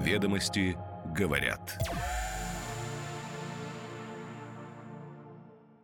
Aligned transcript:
Ведомости 0.00 0.78
говорят. 1.14 1.60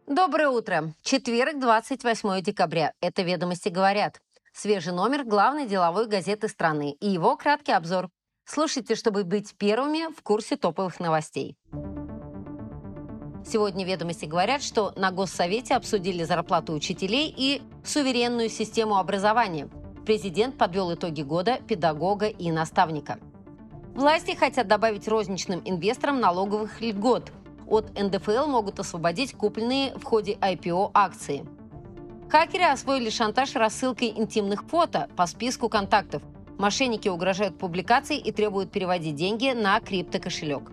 Доброе 0.06 0.48
утро. 0.48 0.94
Четверг, 1.02 1.60
28 1.60 2.40
декабря. 2.40 2.94
Это 3.02 3.20
«Ведомости 3.20 3.68
говорят». 3.68 4.18
Свежий 4.54 4.94
номер 4.94 5.24
главной 5.24 5.66
деловой 5.66 6.08
газеты 6.08 6.48
страны 6.48 6.96
и 6.98 7.10
его 7.10 7.36
краткий 7.36 7.72
обзор. 7.72 8.08
Слушайте, 8.46 8.94
чтобы 8.94 9.24
быть 9.24 9.54
первыми 9.58 10.10
в 10.10 10.22
курсе 10.22 10.56
топовых 10.56 10.98
новостей. 10.98 11.58
Сегодня 13.44 13.84
«Ведомости» 13.84 14.24
говорят, 14.24 14.62
что 14.62 14.94
на 14.96 15.10
Госсовете 15.10 15.74
обсудили 15.74 16.24
зарплату 16.24 16.72
учителей 16.72 17.34
и 17.36 17.60
суверенную 17.84 18.48
систему 18.48 18.96
образования. 18.96 19.68
Президент 20.06 20.56
подвел 20.56 20.94
итоги 20.94 21.20
года 21.20 21.58
педагога 21.68 22.28
и 22.28 22.50
наставника. 22.50 23.18
Власти 23.96 24.36
хотят 24.36 24.68
добавить 24.68 25.08
розничным 25.08 25.62
инвесторам 25.64 26.20
налоговых 26.20 26.82
льгот. 26.82 27.32
От 27.66 27.98
НДФЛ 27.98 28.46
могут 28.46 28.78
освободить 28.78 29.32
купленные 29.32 29.94
в 29.96 30.04
ходе 30.04 30.34
IPO 30.34 30.90
акции. 30.92 31.46
Хакеры 32.28 32.64
освоили 32.64 33.08
шантаж 33.08 33.54
рассылкой 33.54 34.08
интимных 34.10 34.64
фото 34.64 35.08
по 35.16 35.26
списку 35.26 35.70
контактов. 35.70 36.22
Мошенники 36.58 37.08
угрожают 37.08 37.56
публикацией 37.56 38.20
и 38.20 38.32
требуют 38.32 38.70
переводить 38.70 39.14
деньги 39.14 39.52
на 39.52 39.80
криптокошелек. 39.80 40.70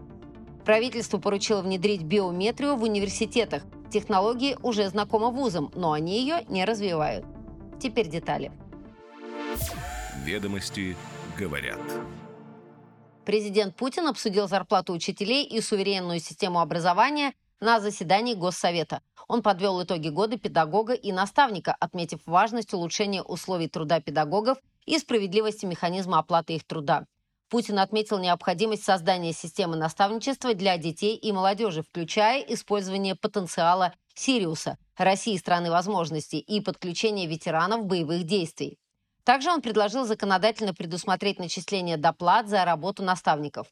Правительство 0.65 1.17
поручило 1.17 1.61
внедрить 1.61 2.03
биометрию 2.03 2.75
в 2.75 2.83
университетах. 2.83 3.63
Технологии 3.89 4.57
уже 4.61 4.89
знакомы 4.89 5.31
вузам, 5.31 5.71
но 5.75 5.93
они 5.93 6.19
ее 6.19 6.43
не 6.49 6.65
развивают. 6.65 7.25
Теперь 7.79 8.09
детали. 8.09 8.51
Ведомости 10.25 10.97
говорят. 11.39 11.79
Президент 13.25 13.75
Путин 13.77 14.07
обсудил 14.07 14.49
зарплату 14.49 14.91
учителей 14.91 15.45
и 15.45 15.61
суверенную 15.61 16.19
систему 16.19 16.59
образования 16.59 17.33
на 17.61 17.79
заседании 17.79 18.33
Госсовета. 18.33 19.01
Он 19.29 19.41
подвел 19.41 19.81
итоги 19.81 20.09
года 20.09 20.37
педагога 20.37 20.93
и 20.93 21.13
наставника, 21.13 21.73
отметив 21.79 22.19
важность 22.25 22.73
улучшения 22.73 23.23
условий 23.23 23.69
труда 23.69 24.01
педагогов 24.01 24.57
и 24.85 24.97
справедливости 24.97 25.65
механизма 25.65 26.19
оплаты 26.19 26.55
их 26.55 26.65
труда. 26.67 27.05
Путин 27.49 27.79
отметил 27.79 28.19
необходимость 28.19 28.83
создания 28.83 29.31
системы 29.31 29.77
наставничества 29.77 30.53
для 30.53 30.77
детей 30.77 31.15
и 31.15 31.31
молодежи, 31.31 31.83
включая 31.83 32.41
использование 32.41 33.15
потенциала 33.15 33.93
«Сириуса»– 34.15 34.77
России 34.97 35.37
страны 35.37 35.71
возможностей 35.71 36.39
и 36.39 36.59
подключение 36.59 37.27
ветеранов 37.27 37.85
боевых 37.85 38.23
действий. 38.23 38.79
Также 39.23 39.49
он 39.49 39.61
предложил 39.61 40.05
законодательно 40.05 40.73
предусмотреть 40.73 41.39
начисление 41.39 41.97
доплат 41.97 42.47
за 42.47 42.65
работу 42.65 43.03
наставников. 43.03 43.67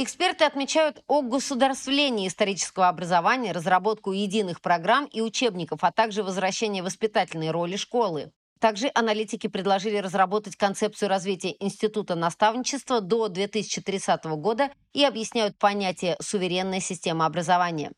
Эксперты 0.00 0.44
отмечают 0.44 1.02
о 1.08 1.22
государствлении 1.22 2.28
исторического 2.28 2.88
образования, 2.88 3.52
разработку 3.52 4.12
единых 4.12 4.60
программ 4.60 5.06
и 5.06 5.20
учебников, 5.20 5.80
а 5.82 5.90
также 5.90 6.22
возвращение 6.22 6.84
воспитательной 6.84 7.50
роли 7.50 7.76
школы. 7.76 8.30
Также 8.60 8.90
аналитики 8.94 9.46
предложили 9.46 9.98
разработать 9.98 10.56
концепцию 10.56 11.08
развития 11.08 11.54
института 11.60 12.14
наставничества 12.14 13.00
до 13.00 13.28
2030 13.28 14.24
года 14.36 14.70
и 14.92 15.04
объясняют 15.04 15.58
понятие 15.58 16.16
«суверенная 16.20 16.80
система 16.80 17.26
образования». 17.26 17.92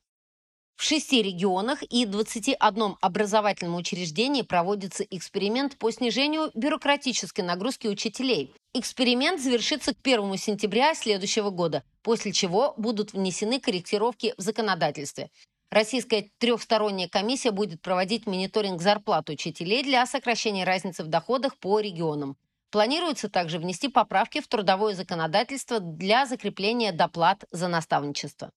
В 0.81 0.83
шести 0.83 1.21
регионах 1.21 1.83
и 1.83 2.07
21 2.07 2.97
образовательном 3.03 3.75
учреждении 3.75 4.41
проводится 4.41 5.05
эксперимент 5.05 5.77
по 5.77 5.91
снижению 5.91 6.51
бюрократической 6.55 7.43
нагрузки 7.43 7.87
учителей. 7.87 8.55
Эксперимент 8.73 9.43
завершится 9.43 9.93
к 9.93 9.99
1 10.03 10.39
сентября 10.39 10.95
следующего 10.95 11.51
года, 11.51 11.85
после 12.03 12.33
чего 12.33 12.73
будут 12.79 13.13
внесены 13.13 13.61
корректировки 13.61 14.33
в 14.39 14.41
законодательстве. 14.41 15.29
Российская 15.71 16.31
трехсторонняя 16.39 17.11
комиссия 17.11 17.51
будет 17.51 17.83
проводить 17.83 18.27
мониторинг 18.27 18.81
зарплат 18.81 19.29
учителей 19.29 19.83
для 19.83 20.07
сокращения 20.07 20.65
разницы 20.65 21.05
в 21.05 21.09
доходах 21.09 21.59
по 21.59 21.79
регионам. 21.81 22.39
Планируется 22.71 23.29
также 23.29 23.59
внести 23.59 23.89
поправки 23.89 24.41
в 24.41 24.49
трудовое 24.49 24.95
законодательство 24.95 25.79
для 25.79 26.25
закрепления 26.25 26.93
доплат 26.93 27.45
за 27.51 27.69
наставничество. 27.69 28.51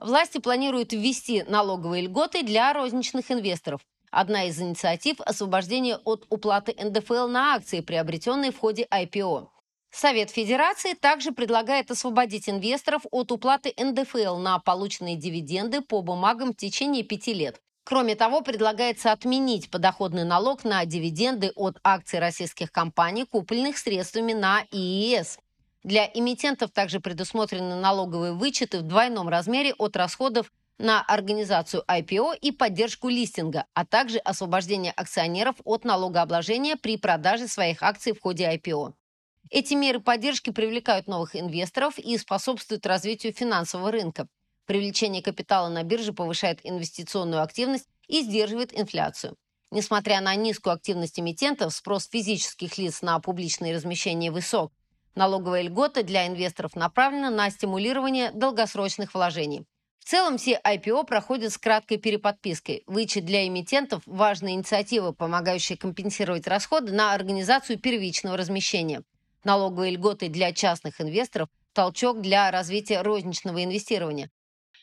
Власти 0.00 0.38
планируют 0.38 0.92
ввести 0.92 1.42
налоговые 1.42 2.04
льготы 2.04 2.42
для 2.42 2.72
розничных 2.72 3.30
инвесторов. 3.32 3.80
Одна 4.10 4.44
из 4.44 4.60
инициатив– 4.60 5.20
освобождение 5.26 5.96
от 6.04 6.24
уплаты 6.30 6.74
НДФЛ 6.78 7.26
на 7.26 7.54
акции, 7.56 7.80
приобретенные 7.80 8.52
в 8.52 8.58
ходе 8.58 8.86
IPO. 8.90 9.48
Совет 9.90 10.30
Федерации 10.30 10.94
также 10.94 11.32
предлагает 11.32 11.90
освободить 11.90 12.48
инвесторов 12.48 13.02
от 13.10 13.32
уплаты 13.32 13.74
НДФЛ 13.76 14.36
на 14.36 14.58
полученные 14.60 15.16
дивиденды 15.16 15.80
по 15.80 16.00
бумагам 16.00 16.52
в 16.52 16.56
течение 16.56 17.02
пяти 17.02 17.34
лет. 17.34 17.60
Кроме 17.84 18.14
того, 18.14 18.42
предлагается 18.42 19.12
отменить 19.12 19.70
подоходный 19.70 20.24
налог 20.24 20.62
на 20.62 20.84
дивиденды 20.84 21.52
от 21.56 21.78
акций 21.82 22.18
российских 22.18 22.70
компаний, 22.70 23.24
купленных 23.24 23.78
средствами 23.78 24.34
на 24.34 24.64
ИИС. 24.70 25.38
Для 25.84 26.10
эмитентов 26.12 26.70
также 26.70 27.00
предусмотрены 27.00 27.76
налоговые 27.76 28.32
вычеты 28.32 28.78
в 28.78 28.82
двойном 28.82 29.28
размере 29.28 29.74
от 29.74 29.96
расходов 29.96 30.52
на 30.78 31.02
организацию 31.02 31.84
IPO 31.88 32.36
и 32.40 32.52
поддержку 32.52 33.08
листинга, 33.08 33.66
а 33.74 33.84
также 33.84 34.18
освобождение 34.18 34.92
акционеров 34.92 35.56
от 35.64 35.84
налогообложения 35.84 36.76
при 36.76 36.96
продаже 36.96 37.48
своих 37.48 37.82
акций 37.82 38.12
в 38.12 38.20
ходе 38.20 38.44
IPO. 38.44 38.94
Эти 39.50 39.74
меры 39.74 40.00
поддержки 40.00 40.50
привлекают 40.50 41.06
новых 41.06 41.34
инвесторов 41.34 41.98
и 41.98 42.18
способствуют 42.18 42.86
развитию 42.86 43.32
финансового 43.32 43.90
рынка. 43.90 44.28
Привлечение 44.66 45.22
капитала 45.22 45.68
на 45.68 45.82
бирже 45.82 46.12
повышает 46.12 46.60
инвестиционную 46.64 47.42
активность 47.42 47.88
и 48.06 48.22
сдерживает 48.22 48.78
инфляцию. 48.78 49.36
Несмотря 49.70 50.20
на 50.20 50.34
низкую 50.34 50.74
активность 50.74 51.18
эмитентов, 51.18 51.72
спрос 51.72 52.08
физических 52.08 52.76
лиц 52.78 53.00
на 53.02 53.18
публичные 53.20 53.74
размещения 53.74 54.30
высок. 54.30 54.72
Налоговая 55.14 55.62
льгота 55.62 56.02
для 56.02 56.26
инвесторов 56.26 56.76
направлена 56.76 57.30
на 57.30 57.50
стимулирование 57.50 58.30
долгосрочных 58.30 59.14
вложений. 59.14 59.64
В 59.98 60.04
целом 60.04 60.38
все 60.38 60.58
IPO 60.64 61.04
проходят 61.04 61.52
с 61.52 61.58
краткой 61.58 61.98
переподпиской. 61.98 62.82
Вычет 62.86 63.24
для 63.24 63.46
эмитентов– 63.46 64.02
важная 64.06 64.52
инициатива, 64.52 65.12
помогающая 65.12 65.76
компенсировать 65.76 66.46
расходы 66.46 66.92
на 66.92 67.12
организацию 67.12 67.78
первичного 67.78 68.36
размещения– 68.36 69.02
налоговые 69.44 69.92
льготы 69.92 70.28
для 70.28 70.52
частных 70.52 71.00
инвесторов, 71.00 71.48
толчок 71.72 72.20
для 72.20 72.50
развития 72.50 73.02
розничного 73.02 73.62
инвестирования. 73.64 74.30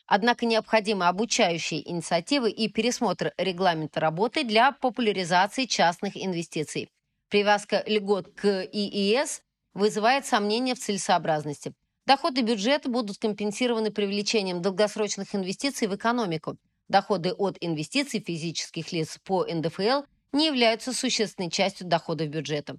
Однако 0.06 0.46
необходимы 0.46 1.08
обучающие 1.08 1.88
инициативы 1.90 2.50
и 2.50 2.68
пересмотр 2.68 3.32
регламента 3.36 3.98
работы 4.00 4.44
для 4.44 4.72
популяризации 4.72 5.64
частных 5.64 6.16
инвестиций. 6.16 6.88
Привязка 7.28 7.82
льгот 7.86 8.28
к 8.34 8.62
ИИС 8.72 9.42
вызывает 9.76 10.26
сомнения 10.26 10.74
в 10.74 10.78
целесообразности. 10.78 11.74
Доходы 12.06 12.40
бюджета 12.40 12.88
будут 12.88 13.18
компенсированы 13.18 13.90
привлечением 13.90 14.62
долгосрочных 14.62 15.34
инвестиций 15.34 15.86
в 15.86 15.94
экономику. 15.94 16.56
Доходы 16.88 17.32
от 17.32 17.58
инвестиций 17.60 18.20
физических 18.20 18.92
лиц 18.92 19.18
по 19.24 19.44
НДФЛ 19.44 20.02
не 20.32 20.46
являются 20.46 20.92
существенной 20.92 21.50
частью 21.50 21.86
доходов 21.86 22.28
бюджета. 22.28 22.78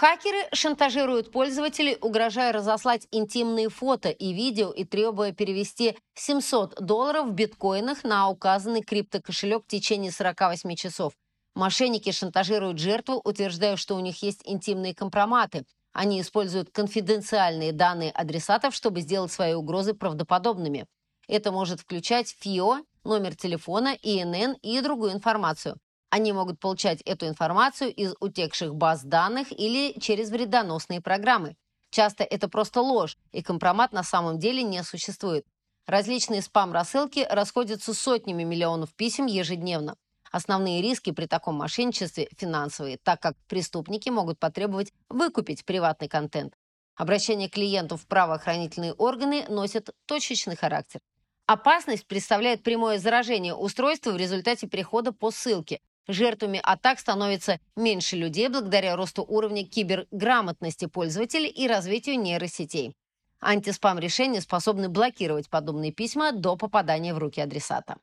Хакеры 0.00 0.46
шантажируют 0.52 1.32
пользователей, 1.32 1.98
угрожая 2.00 2.52
разослать 2.52 3.08
интимные 3.10 3.68
фото 3.68 4.10
и 4.10 4.32
видео 4.32 4.70
и 4.70 4.84
требуя 4.84 5.32
перевести 5.32 5.98
700 6.14 6.76
долларов 6.80 7.26
в 7.26 7.32
биткоинах 7.32 8.04
на 8.04 8.28
указанный 8.28 8.82
криптокошелек 8.82 9.64
в 9.64 9.66
течение 9.66 10.12
48 10.12 10.76
часов. 10.76 11.14
Мошенники 11.56 12.12
шантажируют 12.12 12.78
жертву, 12.78 13.20
утверждая, 13.24 13.74
что 13.74 13.96
у 13.96 13.98
них 13.98 14.22
есть 14.22 14.42
интимные 14.44 14.94
компроматы. 14.94 15.66
Они 15.92 16.20
используют 16.20 16.70
конфиденциальные 16.70 17.72
данные 17.72 18.12
адресатов, 18.12 18.76
чтобы 18.76 19.00
сделать 19.00 19.32
свои 19.32 19.54
угрозы 19.54 19.94
правдоподобными. 19.94 20.86
Это 21.26 21.50
может 21.50 21.80
включать 21.80 22.36
ФИО, 22.38 22.84
номер 23.02 23.34
телефона, 23.34 23.96
ИНН 24.00 24.58
и 24.62 24.80
другую 24.80 25.12
информацию. 25.12 25.76
Они 26.10 26.32
могут 26.32 26.58
получать 26.58 27.02
эту 27.02 27.28
информацию 27.28 27.94
из 27.94 28.14
утекших 28.20 28.74
баз 28.74 29.02
данных 29.02 29.52
или 29.52 29.98
через 30.00 30.30
вредоносные 30.30 31.00
программы. 31.00 31.56
Часто 31.90 32.24
это 32.24 32.48
просто 32.48 32.80
ложь, 32.80 33.16
и 33.32 33.42
компромат 33.42 33.92
на 33.92 34.02
самом 34.02 34.38
деле 34.38 34.62
не 34.62 34.82
существует. 34.82 35.44
Различные 35.86 36.42
спам-рассылки 36.42 37.26
расходятся 37.28 37.94
сотнями 37.94 38.42
миллионов 38.42 38.94
писем 38.94 39.26
ежедневно. 39.26 39.96
Основные 40.30 40.82
риски 40.82 41.10
при 41.12 41.26
таком 41.26 41.54
мошенничестве 41.56 42.28
финансовые, 42.36 42.98
так 43.02 43.20
как 43.20 43.34
преступники 43.46 44.10
могут 44.10 44.38
потребовать 44.38 44.92
выкупить 45.08 45.64
приватный 45.64 46.08
контент. 46.08 46.54
Обращения 46.94 47.48
клиентов 47.48 48.02
в 48.02 48.06
правоохранительные 48.06 48.92
органы 48.92 49.46
носят 49.48 49.90
точечный 50.06 50.56
характер. 50.56 51.00
Опасность 51.46 52.06
представляет 52.06 52.62
прямое 52.62 52.98
заражение 52.98 53.54
устройства 53.54 54.10
в 54.10 54.16
результате 54.16 54.66
перехода 54.66 55.12
по 55.12 55.30
ссылке. 55.30 55.80
Жертвами 56.08 56.58
атак 56.62 56.98
становится 57.00 57.60
меньше 57.76 58.16
людей 58.16 58.48
благодаря 58.48 58.96
росту 58.96 59.22
уровня 59.22 59.66
киберграмотности 59.66 60.86
пользователей 60.86 61.50
и 61.50 61.68
развитию 61.68 62.18
нейросетей. 62.18 62.94
Антиспам-решения 63.40 64.40
способны 64.40 64.88
блокировать 64.88 65.50
подобные 65.50 65.92
письма 65.92 66.32
до 66.32 66.56
попадания 66.56 67.12
в 67.12 67.18
руки 67.18 67.42
адресата. 67.42 67.98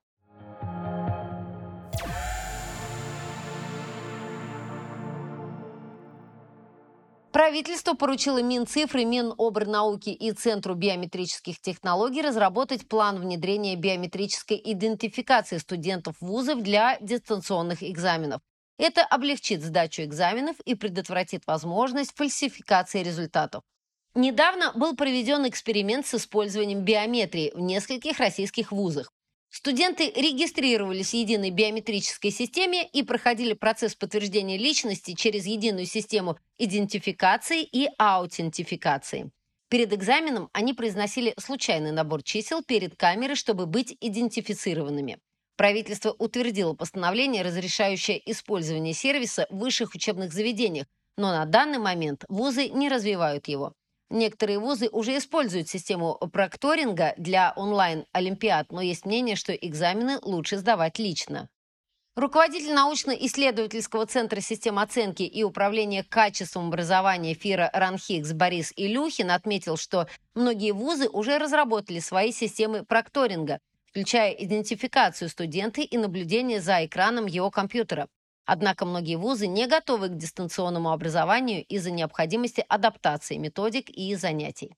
Правительство 7.46 7.94
поручило 7.94 8.42
Минцифры, 8.42 9.06
Минобрнауки 9.06 10.10
и 10.10 10.32
Центру 10.32 10.74
биометрических 10.74 11.62
технологий 11.62 12.24
разработать 12.24 12.88
план 12.88 13.20
внедрения 13.20 13.76
биометрической 13.76 14.60
идентификации 14.64 15.60
студентов 15.60 16.16
вузов 16.22 16.64
для 16.64 16.98
дистанционных 17.02 17.84
экзаменов. 17.84 18.42
Это 18.80 19.04
облегчит 19.04 19.62
сдачу 19.62 20.02
экзаменов 20.02 20.60
и 20.62 20.74
предотвратит 20.74 21.46
возможность 21.46 22.16
фальсификации 22.16 23.04
результатов. 23.04 23.62
Недавно 24.16 24.72
был 24.74 24.96
проведен 24.96 25.48
эксперимент 25.48 26.08
с 26.08 26.16
использованием 26.16 26.80
биометрии 26.80 27.52
в 27.54 27.60
нескольких 27.60 28.18
российских 28.18 28.72
вузах. 28.72 29.12
Студенты 29.50 30.12
регистрировались 30.12 31.12
в 31.12 31.14
единой 31.14 31.50
биометрической 31.50 32.32
системе 32.32 32.88
и 32.88 33.04
проходили 33.04 33.54
процесс 33.54 33.96
подтверждения 33.96 34.58
личности 34.58 35.14
через 35.14 35.46
единую 35.46 35.86
систему 35.86 36.38
идентификации 36.58 37.64
и 37.64 37.90
аутентификации. 37.98 39.32
Перед 39.70 39.94
экзаменом 39.94 40.50
они 40.54 40.74
произносили 40.74 41.34
случайный 41.40 41.92
набор 41.92 42.22
чисел 42.22 42.64
перед 42.64 42.96
камерой, 42.96 43.36
чтобы 43.36 43.66
быть 43.66 43.96
идентифицированными. 44.00 45.20
Правительство 45.58 46.14
утвердило 46.18 46.74
постановление, 46.74 47.42
разрешающее 47.42 48.22
использование 48.30 48.94
сервиса 48.94 49.48
в 49.50 49.58
высших 49.58 49.96
учебных 49.96 50.34
заведениях, 50.34 50.86
но 51.18 51.32
на 51.32 51.46
данный 51.46 51.80
момент 51.80 52.26
вузы 52.28 52.68
не 52.70 52.90
развивают 52.90 53.48
его. 53.48 53.74
Некоторые 54.10 54.60
вузы 54.60 54.88
уже 54.92 55.18
используют 55.18 55.68
систему 55.68 56.16
прокторинга 56.32 57.14
для 57.18 57.54
онлайн-олимпиад, 57.56 58.72
но 58.72 58.82
есть 58.82 59.06
мнение, 59.06 59.36
что 59.36 59.54
экзамены 59.54 60.20
лучше 60.22 60.58
сдавать 60.58 61.00
лично. 61.00 61.50
Руководитель 62.16 62.74
научно-исследовательского 62.74 64.06
центра 64.06 64.40
систем 64.40 64.80
оценки 64.80 65.24
и 65.24 65.44
управления 65.44 66.02
качеством 66.02 66.68
образования 66.68 67.34
ФИРа 67.34 67.70
РАНХИКС 67.74 68.32
Борис 68.32 68.72
Илюхин 68.78 69.32
отметил, 69.32 69.76
что 69.76 70.08
многие 70.34 70.72
вузы 70.72 71.10
уже 71.10 71.38
разработали 71.40 72.00
свои 72.00 72.32
системы 72.32 72.86
прокторинга, 72.86 73.60
включая 73.88 74.32
идентификацию 74.32 75.28
студента 75.28 75.82
и 75.82 75.98
наблюдение 75.98 76.62
за 76.62 76.86
экраном 76.86 77.26
его 77.26 77.52
компьютера. 77.52 78.08
Однако 78.46 78.86
многие 78.86 79.16
вузы 79.16 79.48
не 79.48 79.68
готовы 79.68 80.10
к 80.10 80.18
дистанционному 80.18 80.92
образованию 80.92 81.66
из-за 81.66 81.92
необходимости 81.92 82.64
адаптации 82.68 83.38
методик 83.38 83.90
и 83.90 84.16
занятий. 84.16 84.76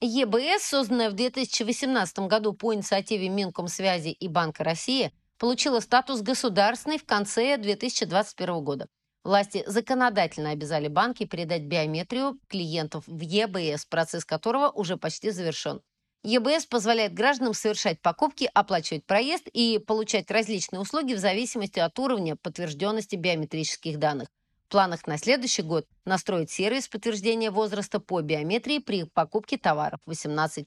ЕБС, 0.00 0.62
созданная 0.62 1.08
в 1.08 1.14
2018 1.14 2.18
году 2.20 2.52
по 2.52 2.74
инициативе 2.74 3.28
Минкомсвязи 3.28 4.10
и 4.10 4.28
Банка 4.28 4.64
России, 4.64 5.12
получила 5.38 5.80
статус 5.80 6.20
государственной 6.20 6.98
в 6.98 7.06
конце 7.06 7.56
2021 7.56 8.64
года. 8.64 8.88
Власти 9.24 9.64
законодательно 9.66 10.50
обязали 10.50 10.88
банки 10.88 11.24
передать 11.24 11.62
биометрию 11.62 12.38
клиентов 12.48 13.04
в 13.06 13.20
ЕБС, 13.20 13.86
процесс 13.86 14.24
которого 14.24 14.70
уже 14.70 14.96
почти 14.96 15.30
завершен. 15.30 15.80
ЕБС 16.26 16.66
позволяет 16.66 17.14
гражданам 17.14 17.54
совершать 17.54 18.00
покупки, 18.00 18.50
оплачивать 18.52 19.04
проезд 19.04 19.46
и 19.52 19.78
получать 19.78 20.28
различные 20.28 20.80
услуги 20.80 21.14
в 21.14 21.20
зависимости 21.20 21.78
от 21.78 21.96
уровня 22.00 22.34
подтвержденности 22.34 23.14
биометрических 23.14 24.00
данных. 24.00 24.26
В 24.66 24.72
планах 24.72 25.06
на 25.06 25.18
следующий 25.18 25.62
год 25.62 25.86
настроить 26.04 26.50
сервис 26.50 26.88
подтверждения 26.88 27.52
возраста 27.52 28.00
по 28.00 28.20
биометрии 28.22 28.80
при 28.80 29.04
покупке 29.04 29.56
товаров 29.56 30.00
18+. 30.08 30.66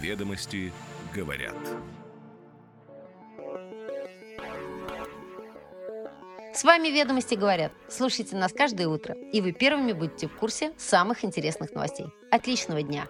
Ведомости 0.00 0.72
говорят. 1.14 1.54
С 6.54 6.64
вами 6.64 6.88
«Ведомости 6.88 7.34
говорят». 7.34 7.72
Слушайте 7.90 8.36
нас 8.36 8.52
каждое 8.52 8.88
утро, 8.88 9.14
и 9.14 9.42
вы 9.42 9.52
первыми 9.52 9.92
будете 9.92 10.28
в 10.28 10.36
курсе 10.36 10.72
самых 10.78 11.24
интересных 11.24 11.72
новостей. 11.72 12.06
Отличного 12.30 12.82
дня! 12.82 13.08